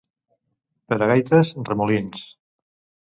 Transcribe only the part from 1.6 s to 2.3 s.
Remolins.